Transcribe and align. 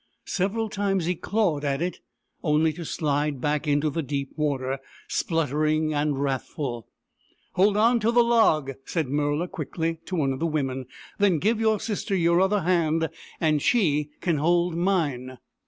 Several 0.25 0.67
times 0.67 1.05
he 1.05 1.13
clawed 1.13 1.63
at 1.63 1.79
it, 1.79 1.99
only 2.41 2.73
to 2.73 2.83
slide 2.83 3.39
back 3.39 3.67
into 3.67 3.91
the 3.91 4.01
deep 4.01 4.31
water, 4.35 4.79
spluttering 5.07 5.93
and 5.93 6.19
wrathful." 6.19 6.87
Hold 7.53 7.77
on 7.77 7.99
to 7.99 8.09
the 8.11 8.23
log," 8.23 8.71
said 8.83 9.05
Murla, 9.09 9.47
quickly, 9.47 9.99
to 10.07 10.15
one 10.15 10.33
of 10.33 10.39
the 10.39 10.47
women." 10.47 10.87
Then 11.19 11.37
give 11.37 11.59
your 11.61 11.79
sister 11.79 12.15
your 12.15 12.41
other 12.41 12.61
hand, 12.61 13.11
and 13.39 13.61
she 13.61 14.09
can 14.21 14.37
hold 14.37 14.75
mine." 14.75 15.37